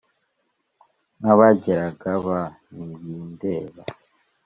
[1.19, 2.39] Nk’abigiraga ba
[2.73, 3.81] ntibindeba,